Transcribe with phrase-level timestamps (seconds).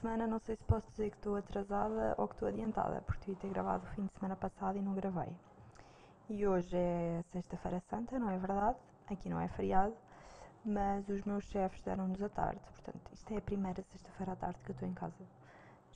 [0.00, 3.40] semana não sei se posso dizer que estou atrasada ou que estou adiantada, porque devia
[3.40, 5.32] ter gravado o fim de semana passado e não gravei.
[6.28, 8.78] E hoje é sexta-feira santa, não é verdade?
[9.10, 9.94] Aqui não é feriado,
[10.64, 14.58] mas os meus chefes deram-nos a tarde, portanto, isto é a primeira sexta-feira à tarde
[14.64, 15.24] que eu estou em casa.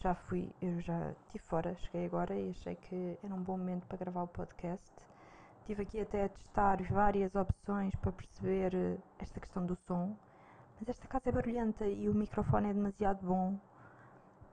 [0.03, 3.87] Já fui, eu já estive fora, cheguei agora e achei que era um bom momento
[3.87, 4.93] para gravar o podcast
[5.65, 10.15] Estive aqui até a testar várias opções para perceber eh, esta questão do som,
[10.79, 13.59] mas esta casa é barulhenta e o microfone é demasiado bom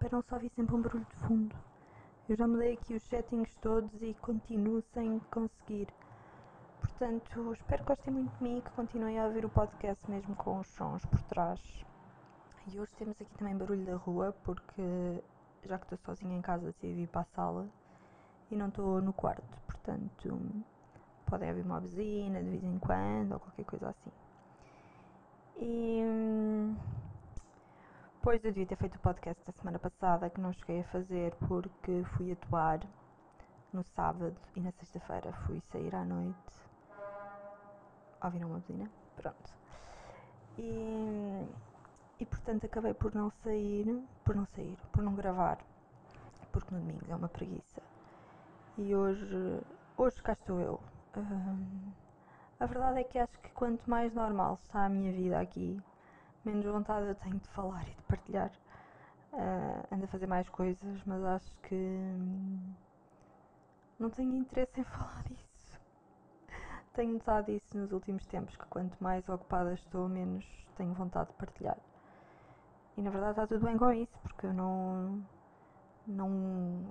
[0.02, 1.56] para não só ouvir sempre um barulho de fundo.
[2.28, 5.88] Eu já mudei aqui os settings todos e continuo sem conseguir.
[6.80, 10.36] Portanto, espero que gostem muito de mim e que continuem a ouvir o podcast mesmo
[10.36, 11.86] com os sons por trás.
[12.68, 15.24] E hoje temos aqui também barulho da rua, porque
[15.66, 17.70] já que estou sozinha em casa decidi vir para a sala
[18.50, 19.62] e não estou no quarto.
[19.68, 20.64] Portanto,
[21.28, 24.12] podem haver uma buzina de vez em quando ou qualquer coisa assim.
[25.58, 26.02] E
[28.22, 31.34] depois eu devia ter feito o podcast da semana passada que não cheguei a fazer
[31.48, 32.80] porque fui atuar
[33.74, 36.38] no sábado e na sexta-feira fui sair à noite.
[38.24, 38.88] Ouviram uma buzina?
[39.16, 39.52] Pronto.
[40.56, 41.48] E,
[42.20, 43.88] e portanto acabei por não sair,
[44.24, 45.58] por não sair, por não gravar,
[46.52, 47.82] porque no domingo é uma preguiça.
[48.78, 49.64] E hoje,
[49.98, 50.80] hoje cá estou eu,
[52.60, 55.82] a verdade é que acho que quanto mais normal está a minha vida aqui,
[56.46, 58.52] menos vontade eu tenho de falar e de partilhar.
[59.34, 62.74] Uh, ando a fazer mais coisas, mas acho que hum,
[63.98, 65.80] não tenho interesse em falar disso.
[66.94, 70.46] Tenho notado isso nos últimos tempos, que quanto mais ocupada estou, menos
[70.76, 71.78] tenho vontade de partilhar.
[72.98, 75.24] E na verdade está tudo bem com isso, porque eu não,
[76.06, 76.30] não,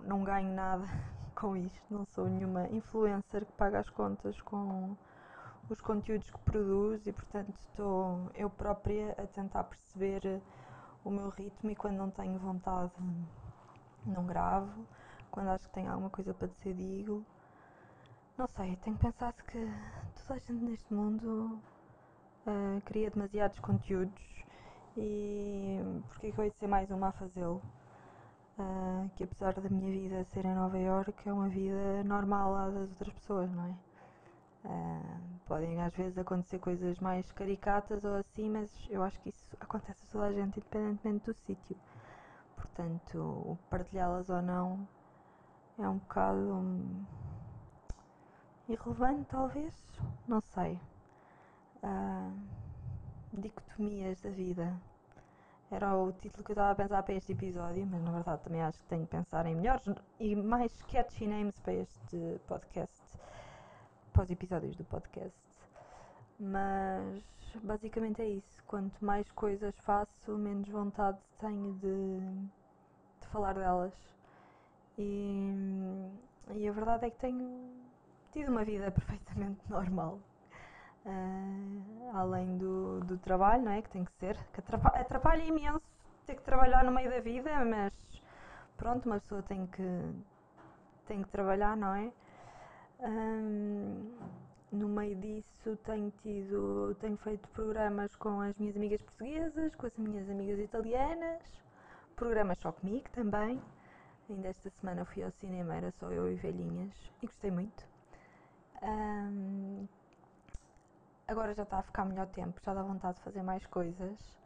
[0.04, 0.86] não ganho nada
[1.38, 4.96] com isto, não sou nenhuma influencer que paga as contas com
[5.72, 10.42] os conteúdos que produz e portanto estou eu própria a tentar perceber
[11.04, 12.92] o meu ritmo e quando não tenho vontade
[14.06, 14.86] não gravo,
[15.30, 17.24] quando acho que tenho alguma coisa para dizer digo.
[18.36, 19.58] Não sei, tenho pensado que
[20.22, 21.60] toda a gente neste mundo
[22.46, 24.44] uh, cria demasiados conteúdos
[24.96, 27.62] e porque é que eu hei de ser mais uma a fazê-lo?
[28.58, 32.68] Uh, que apesar da minha vida ser em Nova Iorque é uma vida normal à
[32.70, 33.89] das outras pessoas, não é?
[34.64, 39.56] Uh, podem às vezes acontecer coisas mais caricatas ou assim, mas eu acho que isso
[39.58, 41.76] acontece a toda a gente, independentemente do sítio.
[42.56, 44.86] Portanto, partilhá-las ou não
[45.78, 47.04] é um bocado um,
[48.68, 49.74] irrelevante, talvez,
[50.28, 50.78] não sei.
[51.82, 52.38] Uh,
[53.32, 54.76] dicotomias da vida.
[55.70, 58.60] Era o título que eu estava a pensar para este episódio, mas na verdade também
[58.60, 59.84] acho que tenho que pensar em melhores
[60.18, 62.99] e mais catchy names para este podcast,
[64.10, 65.38] para os episódios do podcast.
[66.38, 67.22] Mas
[67.62, 68.64] basicamente é isso.
[68.66, 72.20] Quanto mais coisas faço, menos vontade tenho de,
[73.20, 73.92] de falar delas.
[74.98, 75.52] E,
[76.54, 77.70] e a verdade é que tenho
[78.32, 80.18] tido uma vida perfeitamente normal.
[81.04, 83.82] Uh, além do, do trabalho, não é?
[83.82, 85.82] Que tem que ser, que atrapalha, atrapalha imenso
[86.26, 87.92] ter que trabalhar no meio da vida, mas
[88.76, 89.82] pronto, uma pessoa tem que,
[91.06, 92.12] tem que trabalhar, não é?
[93.00, 93.59] Um, no
[95.10, 100.28] meio disso tenho tido, tenho feito programas com as minhas amigas portuguesas, com as minhas
[100.28, 101.42] amigas italianas,
[102.16, 103.60] programas só comigo também.
[104.28, 107.84] Ainda esta semana fui ao cinema, era só eu e velhinhas, e gostei muito.
[108.82, 109.88] Um,
[111.26, 114.38] agora já está a ficar melhor tempo, já dá vontade de fazer mais coisas.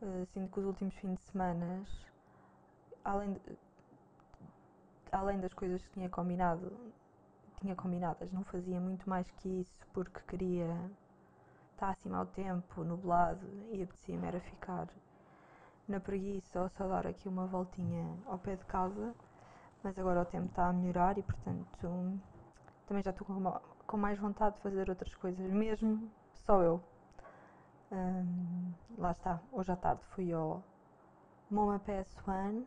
[0.00, 1.84] Uh, sinto que os últimos fins de semana,
[3.04, 3.58] além, de,
[5.10, 6.70] além das coisas que tinha combinado,
[7.60, 10.90] tinha combinadas, não fazia muito mais que isso porque queria
[11.72, 14.88] estar acima ao tempo, nublado, e apetecia-me era ficar
[15.88, 19.14] na preguiça ou só dar aqui uma voltinha ao pé de casa.
[19.82, 22.20] Mas agora o tempo está a melhorar e portanto
[22.86, 23.26] também já estou
[23.86, 26.82] com mais vontade de fazer outras coisas, mesmo só eu.
[27.90, 30.62] Um, lá está, hoje à tarde fui ao
[31.50, 32.64] MoMA PS1,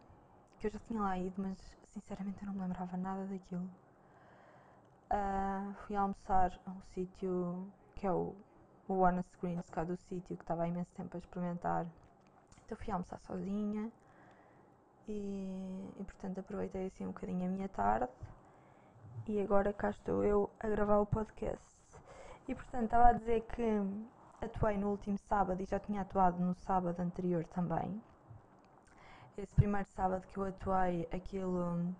[0.58, 3.69] que eu já tinha lá ido, mas sinceramente eu não me lembrava nada daquilo.
[5.12, 8.36] Uh, fui almoçar a um sítio que é o,
[8.88, 11.88] o One Screens, cá do sítio, que estava há imenso tempo a experimentar.
[12.64, 13.92] Então fui almoçar sozinha
[15.08, 18.12] e, e portanto aproveitei assim um bocadinho a minha tarde
[19.28, 21.76] e agora cá estou eu a gravar o podcast.
[22.48, 23.64] E portanto estava a dizer que
[24.42, 28.00] atuei no último sábado e já tinha atuado no sábado anterior também.
[29.36, 31.96] Esse primeiro sábado que eu atuei, aquilo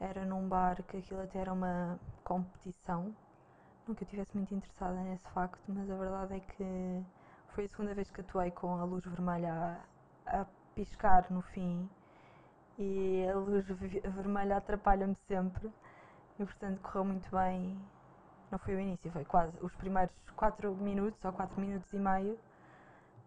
[0.00, 3.14] era num bar que aquilo até era uma competição
[3.86, 7.04] nunca estivesse muito interessada nesse facto, mas a verdade é que
[7.54, 9.80] foi a segunda vez que atuei com a luz vermelha
[10.26, 11.88] a, a piscar no fim
[12.78, 15.70] e a luz vermelha atrapalha-me sempre
[16.38, 17.78] e portanto correu muito bem.
[18.50, 22.38] Não foi o início, foi quase os primeiros 4 minutos ou 4 minutos e meio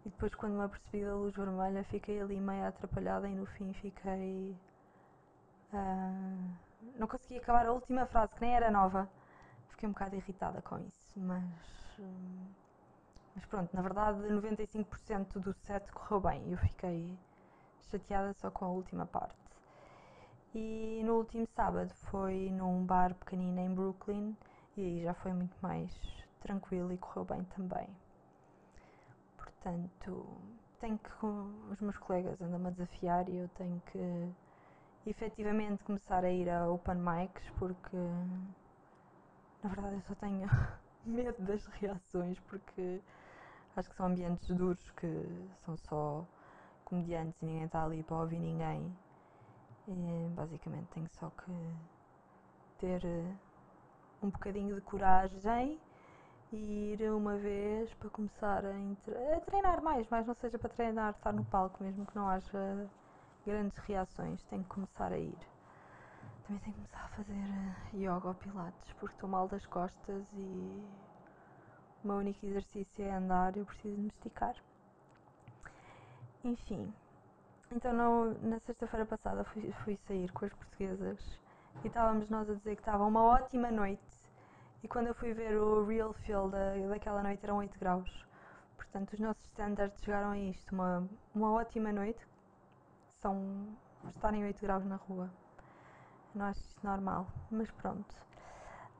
[0.04, 3.72] e depois quando me apercebi da luz vermelha fiquei ali meio atrapalhada e no fim
[3.74, 4.56] fiquei.
[5.72, 9.08] Uh, não consegui acabar a última frase, que nem era nova.
[9.70, 11.44] Fiquei um bocado irritada com isso, mas.
[11.98, 12.46] Hum,
[13.34, 17.16] mas pronto, na verdade 95% do set correu bem eu fiquei
[17.88, 19.38] chateada só com a última parte.
[20.54, 24.36] E no último sábado foi num bar pequenino em Brooklyn
[24.76, 25.92] e aí já foi muito mais
[26.40, 27.88] tranquilo e correu bem também.
[29.36, 30.26] Portanto,
[30.80, 31.26] tenho que,
[31.70, 34.32] os meus colegas andam-me a desafiar e eu tenho que
[35.10, 37.96] efetivamente começar a ir a open mics porque
[39.62, 40.48] na verdade eu só tenho
[41.04, 43.00] medo das reações porque
[43.76, 46.26] acho que são ambientes duros que são só
[46.84, 48.96] comediantes e ninguém está ali para ouvir ninguém.
[49.86, 51.52] E basicamente tenho só que
[52.78, 53.34] ter eh,
[54.22, 55.78] um bocadinho de coragem
[56.52, 61.14] e ir uma vez para começar a, a, treinar mais, mas não seja para treinar,
[61.14, 62.88] estar no palco mesmo que não haja
[63.48, 65.38] grandes reações, tenho que começar a ir.
[66.46, 70.26] Também tenho que começar a fazer eh, yoga ou pilates porque estou mal das costas
[70.34, 70.86] e
[72.04, 74.54] o meu único exercício é andar, eu preciso me esticar.
[76.44, 76.92] Enfim,
[77.72, 77.92] então
[78.42, 81.40] na sexta-feira passada fui, fui sair com as portuguesas
[81.82, 84.02] e estávamos nós a dizer que estava uma ótima noite
[84.82, 88.26] e quando eu fui ver o real feel da, daquela noite eram 8 graus.
[88.76, 90.72] Portanto, os nossos standards chegaram a isto.
[90.74, 92.24] Uma, uma ótima noite
[93.20, 93.76] são
[94.14, 95.30] estarem 8 graus na rua.
[96.34, 98.14] Não acho isto normal, mas pronto.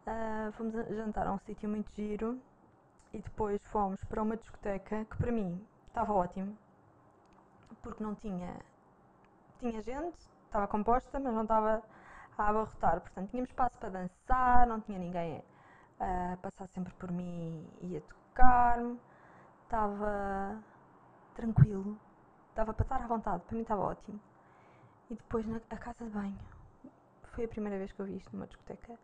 [0.06, 2.40] Uh, fomos jantar a um sítio muito giro
[3.12, 6.56] e depois fomos para uma discoteca que para mim estava ótimo
[7.82, 8.58] porque não tinha
[9.58, 10.16] tinha gente,
[10.46, 11.82] estava composta, mas não estava
[12.36, 13.00] a abarrotar.
[13.00, 15.42] Portanto, tínhamos espaço para dançar, não tinha ninguém
[15.98, 19.00] a passar sempre por mim e a tocar-me.
[19.64, 20.62] Estava
[21.34, 21.98] tranquilo,
[22.58, 24.20] estava para estar à vontade, para mim estava ótimo.
[25.08, 26.37] E depois na a casa de banho.
[27.22, 28.99] Foi a primeira vez que eu vi isto numa discoteca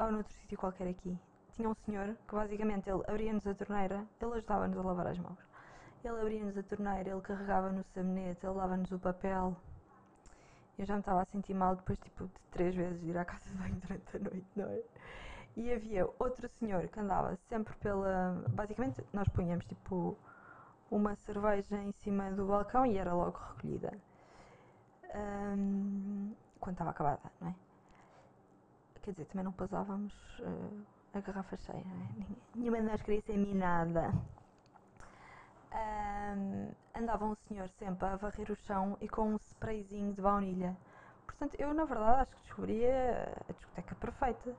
[0.00, 1.16] ou noutro sítio qualquer aqui.
[1.52, 5.38] Tinha um senhor que basicamente ele abria-nos a torneira, ele ajudava-nos a lavar as mãos.
[6.02, 9.56] Ele abria-nos a torneira, ele carregava no sabonete, ele lavava-nos o papel.
[10.76, 13.48] Eu já me estava a sentir mal depois tipo, de três vezes ir à casa
[13.50, 14.82] de banho durante a noite, não é?
[15.54, 18.42] E havia outro senhor que andava sempre pela.
[18.48, 20.18] Basicamente, nós punhamos tipo
[20.92, 23.98] uma cerveja em cima do balcão e era logo recolhida.
[25.14, 27.54] Um, quando estava acabada, não é?
[29.02, 32.26] Quer dizer, também não pasávamos uh, a garrafa cheia, não é?
[32.54, 34.12] Nenhuma de nós queria ser minada.
[35.74, 40.76] Um, andava um senhor sempre a varrer o chão e com um sprayzinho de baunilha.
[41.24, 44.54] Portanto, eu na verdade acho que descobri a discoteca perfeita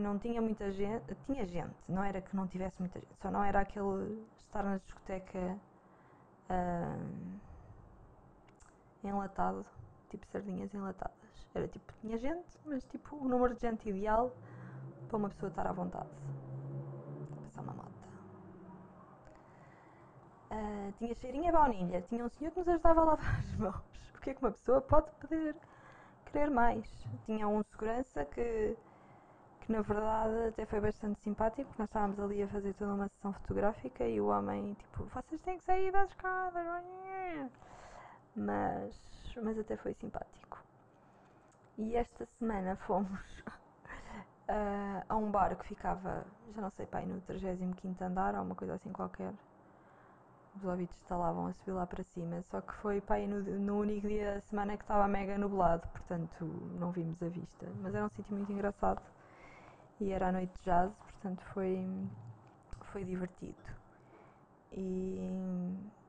[0.00, 3.30] que não tinha muita gente, tinha gente, não era que não tivesse muita gente, só
[3.30, 5.58] não era aquele estar na discoteca
[6.48, 7.40] uh,
[9.04, 9.66] enlatado,
[10.08, 11.14] tipo sardinhas enlatadas.
[11.54, 14.34] Era tipo, tinha gente, mas tipo o número de gente ideal
[15.08, 16.08] para uma pessoa estar à vontade.
[17.44, 17.90] Passar uma moto.
[20.50, 24.00] Uh, tinha cheirinho a baunilha, tinha um senhor que nos ajudava a lavar as mãos.
[24.16, 25.56] O que é que uma pessoa pode pedir,
[26.26, 26.86] querer mais?
[27.24, 28.76] Tinha um segurança que
[29.60, 33.32] que na verdade até foi bastante simpático, nós estávamos ali a fazer toda uma sessão
[33.34, 36.84] fotográfica e o homem, tipo, vocês têm que sair das escadas,
[38.36, 38.94] mas,
[39.42, 40.58] mas até foi simpático.
[41.78, 46.24] E esta semana fomos uh, a um bar que ficava,
[46.54, 49.32] já não sei, pai, no 35 andar ou uma coisa assim qualquer.
[50.56, 54.08] Os ouvidos estalavam a subir lá para cima, só que foi pai no, no único
[54.08, 56.44] dia da semana que estava mega nublado, portanto
[56.78, 57.66] não vimos a vista.
[57.80, 59.00] Mas era um sítio muito engraçado
[60.00, 61.86] e era a noite de jazz, portanto foi,
[62.92, 63.58] foi divertido.
[64.72, 65.18] E,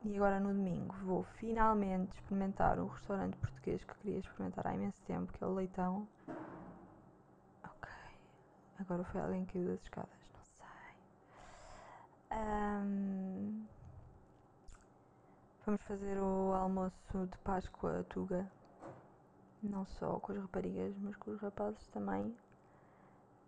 [0.04, 4.98] e agora no domingo vou finalmente experimentar um restaurante português que queria experimentar há imenso
[5.06, 6.08] tempo, que é o Leitão.
[7.66, 7.90] Ok.
[8.80, 10.96] Agora foi alguém que caiu das escadas, não sei.
[12.38, 13.66] Um,
[15.66, 18.50] vamos fazer o almoço de Páscoa a Tuga.
[19.62, 22.36] Não só com as raparigas, mas com os rapazes também.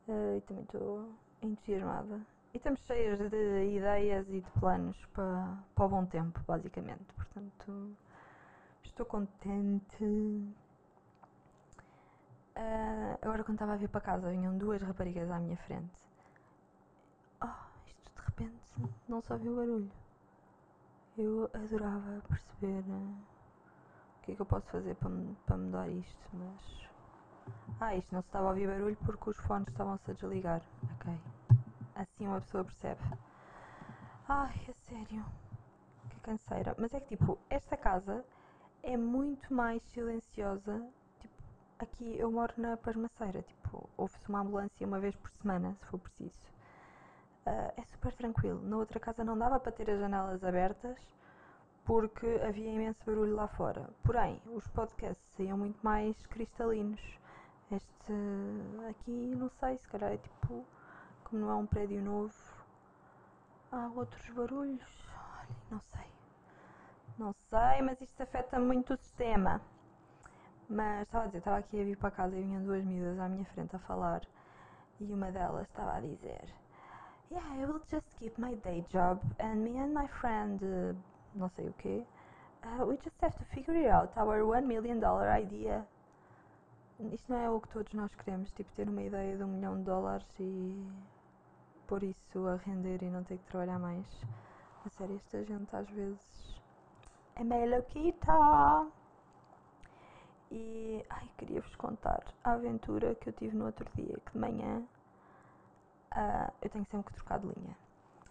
[0.07, 1.10] Uh, e também estou
[1.41, 2.22] entusiasmada.
[2.53, 7.05] E estamos cheias de ideias e de planos para, para o bom tempo, basicamente.
[7.15, 7.98] Portanto,
[8.83, 10.03] estou contente.
[12.55, 15.91] Uh, agora, quando estava a vir para casa, vinham duas raparigas à minha frente.
[17.41, 19.91] ah, isto de repente não só viu barulho.
[21.17, 23.17] Eu adorava perceber uh,
[24.19, 25.10] o que é que eu posso fazer para,
[25.45, 26.92] para mudar isto, mas.
[27.79, 30.62] Ah, isto não se estava a ouvir barulho porque os fones estavam-se a desligar.
[30.95, 31.13] Ok.
[31.95, 33.01] Assim uma pessoa percebe.
[34.27, 35.25] Ai, é sério.
[36.09, 36.75] Que canseira.
[36.77, 38.23] Mas é que tipo, esta casa
[38.81, 40.88] é muito mais silenciosa.
[41.19, 41.43] Tipo,
[41.79, 43.41] aqui eu moro na Pasmaceira.
[43.41, 46.53] Tipo, ouve-se uma ambulância uma vez por semana, se for preciso.
[47.45, 48.62] Uh, é super tranquilo.
[48.62, 50.97] Na outra casa não dava para ter as janelas abertas
[51.85, 53.89] porque havia imenso barulho lá fora.
[54.03, 57.01] Porém, os podcasts saíam muito mais cristalinos.
[57.72, 58.13] Este
[58.89, 60.65] aqui, não sei, se calhar é tipo,
[61.24, 62.34] como não é um prédio novo,
[63.72, 64.82] há outros barulhos.
[65.72, 66.05] Não sei.
[67.17, 69.62] Não sei, mas isto afeta muito o sistema.
[70.70, 73.27] Mas estava a dizer, estava aqui a vir para casa e vinham duas miúdas à
[73.29, 74.22] minha frente a falar.
[75.00, 76.53] E uma delas estava a dizer:
[77.32, 80.96] Yeah, I will just keep my day job and me and my friend, uh,
[81.36, 82.05] não sei o quê,
[82.63, 85.86] uh, we just have to figure out, our one million dollar idea.
[87.12, 89.77] Isto não é o que todos nós queremos, tipo ter uma ideia de um milhão
[89.77, 90.88] de dólares e
[91.88, 94.05] pôr isso a render e não ter que trabalhar mais.
[94.86, 96.62] A sério, esta gente às vezes
[97.36, 98.88] é meio louquita.
[100.51, 104.83] E ai, queria-vos contar a aventura que eu tive no outro dia, que de manhã
[106.15, 107.75] uh, eu tenho sempre que trocar de linha.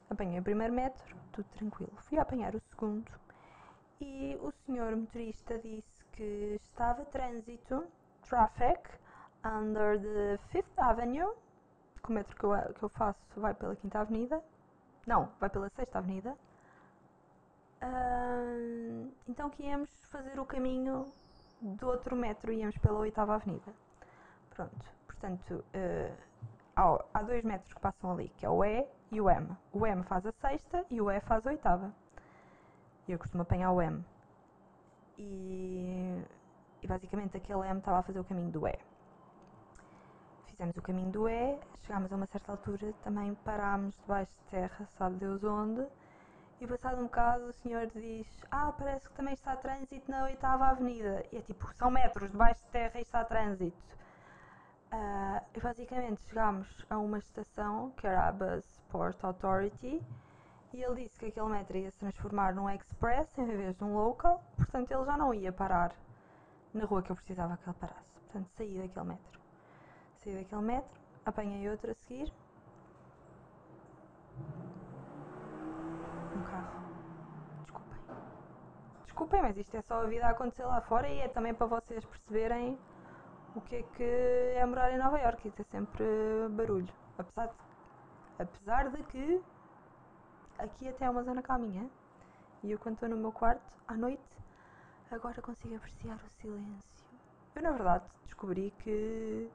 [0.08, 1.92] Apanhei o primeiro metro, tudo tranquilo.
[2.08, 3.10] Fui apanhar o segundo
[4.00, 7.84] e o senhor motorista disse que estava trânsito,
[8.28, 8.80] traffic,
[9.44, 11.34] under the Fifth Avenue,
[12.02, 14.42] que o metro que eu, que eu faço vai pela Quinta Avenida.
[15.06, 16.36] Não, vai pela Sexta Avenida.
[17.82, 21.04] Uh, então que íamos fazer o caminho
[21.60, 23.72] do outro metro, íamos pela Oitava Avenida.
[24.50, 26.16] Pronto, portanto, uh,
[26.76, 29.48] há, há dois metros que passam ali, que é o E e o M.
[29.72, 31.92] O M faz a sexta e o E faz a oitava.
[33.08, 34.04] Eu costumo apanhar o M.
[35.18, 36.24] E,
[36.82, 38.78] e basicamente aquele M estava a fazer o caminho do E.
[40.46, 44.86] Fizemos o caminho do E, chegámos a uma certa altura, também parámos debaixo de terra,
[44.98, 45.86] sabe Deus onde.
[46.60, 50.66] E passado um bocado o senhor diz: Ah, parece que também está trânsito na oitava
[50.66, 51.24] avenida.
[51.32, 53.76] E é tipo, são metros debaixo de terra e está trânsito.
[54.92, 60.02] Uh, e basicamente chegámos a uma estação que era a Busport Authority
[60.74, 63.94] e ele disse que aquele metro ia se transformar num express em vez de um
[63.94, 65.94] local, portanto ele já não ia parar
[66.74, 68.12] na rua que eu precisava que ele parasse.
[68.12, 69.40] Portanto saí daquele metro.
[70.22, 72.32] Saí daquele metro, apanhei outro a seguir.
[76.36, 76.82] Um carro.
[77.62, 77.98] Desculpem.
[79.04, 81.66] Desculpem, mas isto é só a vida a acontecer lá fora e é também para
[81.66, 82.78] vocês perceberem
[83.54, 84.02] o que é que
[84.56, 86.04] é morar em Nova Iorque e ter sempre
[86.50, 86.92] barulho.
[87.18, 87.54] Apesar de,
[88.38, 89.44] apesar de que
[90.58, 91.88] aqui até é uma zona calminha
[92.62, 94.41] e eu quando estou no meu quarto à noite
[95.14, 97.06] agora consigo apreciar o silêncio.
[97.54, 99.50] Eu na verdade descobri que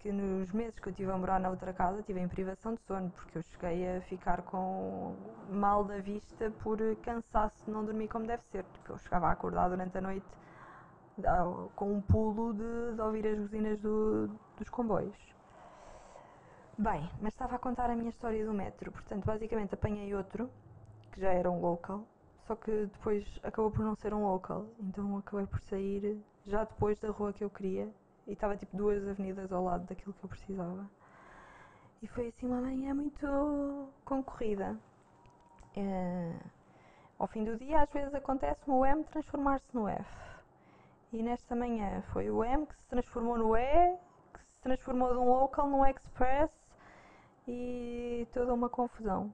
[0.00, 2.80] que nos meses que eu estive a morar na outra casa tive em privação de
[2.82, 5.16] sono porque eu cheguei a ficar com
[5.50, 8.64] mal da vista por cansaço de não dormir como deve ser.
[8.64, 10.26] Tipo, eu chegava a acordar durante a noite
[11.74, 15.16] com um pulo de, de ouvir as buzinas do, dos comboios.
[16.78, 20.48] Bem, mas estava a contar a minha história do metro, portanto, basicamente apanhei outro,
[21.10, 22.06] que já era um local,
[22.48, 26.98] só que depois acabou por não ser um local, então acabei por sair já depois
[26.98, 27.92] da rua que eu queria
[28.26, 30.88] e estava tipo duas avenidas ao lado daquilo que eu precisava.
[32.00, 34.78] E foi assim uma manhã muito concorrida.
[35.76, 36.32] É...
[37.18, 40.08] Ao fim do dia, às vezes acontece-me o M transformar-se no F.
[41.12, 43.96] E nesta manhã foi o M que se transformou no E,
[44.32, 46.50] que se transformou de um local num express
[47.46, 49.30] e toda uma confusão.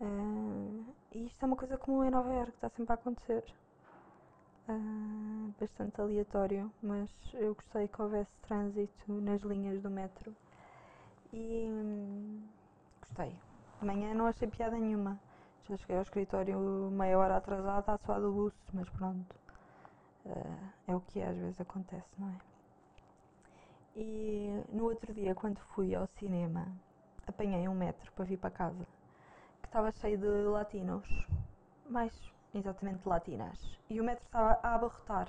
[0.00, 3.44] Uh, e isto é uma coisa comum em Nova Iorque, está sempre a acontecer.
[4.66, 10.34] Uh, bastante aleatório, mas eu gostei que houvesse trânsito nas linhas do metro.
[11.32, 12.42] E hum,
[13.00, 13.36] gostei.
[13.82, 15.20] Amanhã não achei piada nenhuma.
[15.68, 16.58] Já cheguei ao escritório
[16.90, 19.36] meia hora atrasada a suar do buço, mas pronto.
[20.24, 22.38] Uh, é o que às vezes acontece, não é?
[23.96, 26.66] E no outro dia, quando fui ao cinema,
[27.26, 28.99] apanhei um metro para vir para casa
[29.70, 31.06] estava cheio de latinos,
[31.88, 32.12] mais
[32.52, 35.28] exatamente latinas, e o metro estava a abarrotar.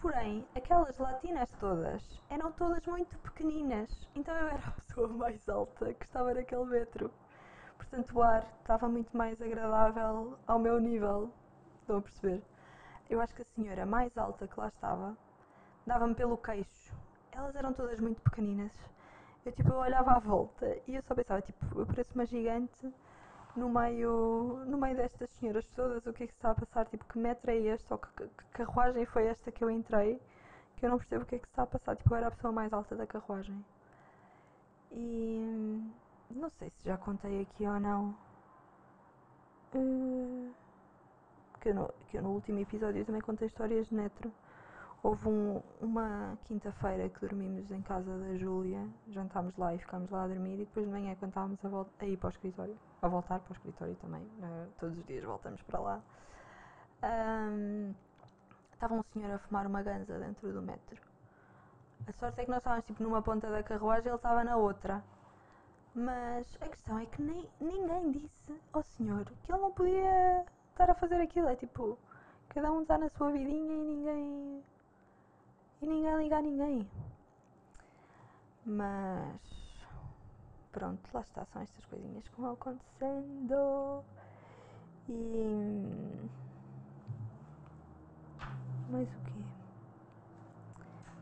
[0.00, 5.94] Porém, aquelas latinas todas eram todas muito pequeninas, então eu era a pessoa mais alta
[5.94, 7.12] que estava naquele metro.
[7.76, 11.30] Portanto, o ar estava muito mais agradável ao meu nível.
[11.76, 12.42] Estão a perceber?
[13.08, 15.16] Eu acho que a senhora mais alta que lá estava
[15.86, 16.92] dava-me pelo queixo.
[17.30, 18.72] Elas eram todas muito pequeninas.
[19.46, 22.92] eu tipo, eu olhava à volta e eu só pensava, tipo, eu pareço uma gigante
[23.56, 26.86] no meio, no meio destas senhoras todas, o que é que se está a passar,
[26.86, 30.20] tipo, que metro é este, ou que, que, carruagem foi esta que eu entrei,
[30.76, 32.28] que eu não percebo o que é que se está a passar, tipo, eu era
[32.28, 33.64] a pessoa mais alta da carruagem.
[34.90, 35.92] E
[36.30, 38.16] não sei se já contei aqui ou não.
[39.74, 40.54] Uh,
[41.60, 44.32] que, eu no, que eu no último episódio também contei histórias de Netro.
[45.04, 50.24] Houve um, uma quinta-feira que dormimos em casa da Júlia, jantámos lá e ficámos lá
[50.24, 53.08] a dormir e depois de manhã quando estávamos a, a ir para o escritório, a
[53.08, 54.66] voltar para o escritório também, né?
[54.80, 56.02] todos os dias voltamos para lá,
[57.02, 57.94] um,
[58.72, 60.98] estava um senhor a fumar uma ganza dentro do metro.
[62.06, 64.56] A sorte é que nós estávamos tipo numa ponta da carruagem e ele estava na
[64.56, 65.04] outra.
[65.94, 70.90] Mas a questão é que nem, ninguém disse ao senhor que ele não podia estar
[70.90, 71.48] a fazer aquilo.
[71.48, 71.98] É tipo,
[72.48, 74.23] cada um está na sua vidinha e ninguém
[75.84, 76.90] e ninguém liga a ninguém.
[78.64, 79.40] Mas
[80.72, 84.02] pronto, lá está, são estas coisinhas que vão acontecendo.
[85.08, 86.30] E
[88.88, 89.44] mais o quê?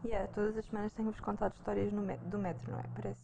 [0.04, 2.84] Yeah, todas as semanas tenho-vos contado histórias no do metro, não é?
[2.94, 3.20] Parece.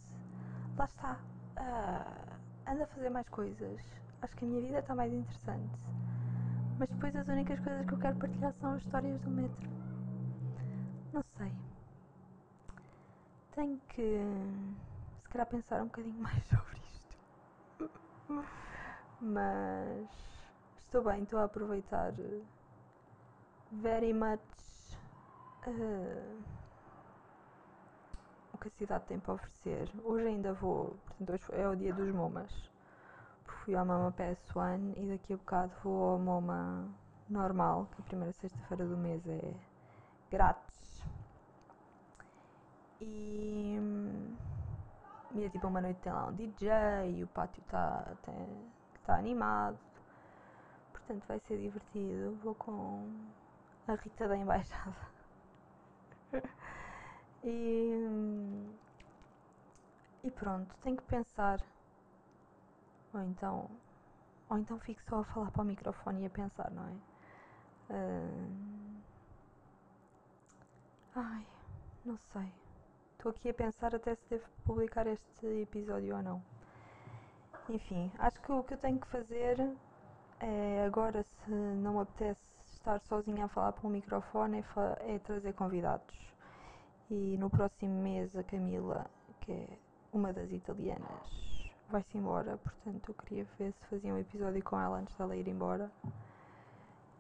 [0.77, 1.21] Lá está.
[1.59, 3.81] Uh, anda a fazer mais coisas.
[4.23, 5.79] Acho que a minha vida está mais interessante.
[6.79, 9.78] Mas depois as únicas coisas que eu quero partilhar são as histórias do metro.
[11.13, 11.53] Não sei.
[13.55, 14.03] Tenho que
[15.23, 17.17] se calhar pensar um bocadinho mais sobre isto.
[19.21, 20.09] Mas
[20.85, 22.13] estou bem, estou a aproveitar
[23.73, 24.41] very much
[25.67, 26.43] uh,
[28.53, 29.89] o que a cidade tem para oferecer.
[30.05, 32.53] Hoje ainda vou, portanto, hoje é o dia dos MoMAs.
[33.65, 36.89] Fui ao MoMA PS1 e daqui a bocado vou ao MoMA
[37.29, 39.55] normal, que a primeira sexta-feira do mês é
[40.31, 40.68] grátis.
[43.01, 43.79] E,
[45.35, 46.69] e é tipo uma noite tem lá um DJ
[47.17, 48.17] e o pátio está
[49.05, 49.79] tá, animado.
[50.93, 52.35] Portanto vai ser divertido.
[52.43, 53.09] Vou com
[53.87, 54.97] a Rita da Embaixada.
[57.45, 57.93] e,
[60.25, 61.61] e pronto, tenho que pensar.
[63.15, 63.71] Ou então.
[64.51, 67.19] Ou então fico só a falar para o microfone e a pensar, não é?
[67.91, 69.03] Uh,
[71.15, 71.47] ai,
[72.05, 72.58] não sei.
[73.19, 76.41] Estou aqui a pensar até se devo publicar este episódio ou não.
[77.69, 79.59] Enfim, acho que o que eu tenho que fazer
[80.39, 82.41] é agora, se não me apetece
[82.75, 86.17] estar sozinha a falar para um microfone, é, é trazer convidados.
[87.11, 89.79] E no próximo mês a Camila, que é
[90.13, 94.99] uma das italianas, vai-se embora, portanto eu queria ver se fazia um episódio com ela
[94.99, 95.91] antes dela ir embora.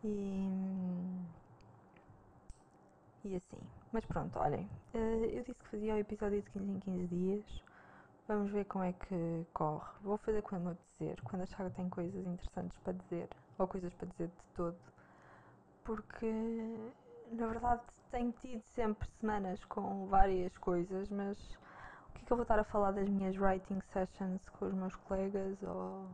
[0.04, 0.48] E,
[3.24, 3.77] e assim.
[3.92, 7.64] Mas pronto, olhem, eh, eu disse que fazia o episódio de 15 em 15 dias.
[8.26, 9.90] Vamos ver como é que corre.
[10.02, 13.94] Vou fazer quando eu dizer, quando achar que tenho coisas interessantes para dizer, ou coisas
[13.94, 14.76] para dizer de todo.
[15.84, 16.30] Porque,
[17.32, 21.38] na verdade, tenho tido sempre semanas com várias coisas, mas
[22.10, 24.74] o que é que eu vou estar a falar das minhas writing sessions com os
[24.74, 26.10] meus colegas ou,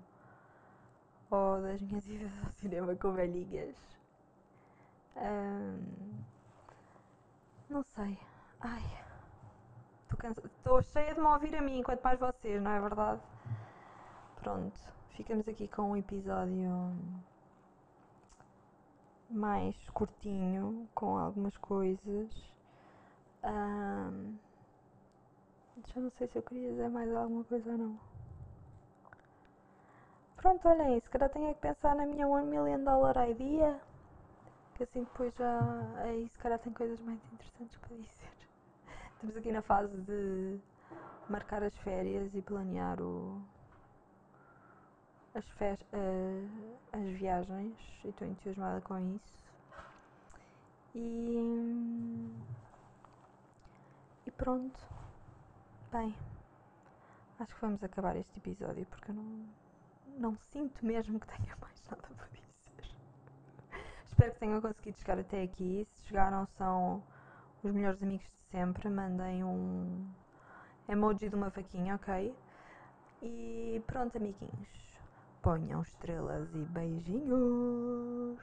[1.30, 3.74] ou das minhas idas ao cinema com velhinhas?
[5.16, 5.83] Um,
[7.68, 8.18] não sei.
[8.60, 8.82] Ai.
[10.44, 13.20] Estou cheia de me ouvir a mim, enquanto mais vocês, não é verdade?
[14.36, 14.78] Pronto.
[15.16, 16.70] Ficamos aqui com um episódio
[19.30, 22.30] mais curtinho, com algumas coisas.
[23.42, 24.38] Um,
[25.86, 27.98] já não sei se eu queria dizer mais alguma coisa ou não.
[30.36, 33.80] Pronto, olhem, se calhar tenho que pensar na minha 1 million dollar idea.
[34.74, 35.60] Que assim depois já
[36.02, 38.32] aí se calhar tem coisas mais interessantes para dizer.
[39.14, 40.58] Estamos aqui na fase de
[41.28, 43.40] marcar as férias e planear o,
[45.34, 49.38] as, fer, uh, as viagens e estou entusiasmada com isso.
[50.94, 52.30] E,
[54.26, 54.78] e pronto.
[55.90, 56.14] Bem,
[57.38, 59.48] acho que vamos acabar este episódio porque eu não,
[60.18, 62.43] não sinto mesmo que tenha mais nada para dizer.
[64.24, 65.86] Espero que tenham conseguido chegar até aqui.
[65.92, 67.02] Se chegaram, são
[67.62, 68.88] os melhores amigos de sempre.
[68.88, 70.08] Mandem um
[70.88, 72.34] emoji de uma vaquinha, ok?
[73.20, 74.98] E pronto, amiguinhos.
[75.42, 78.40] Ponham estrelas e beijinhos.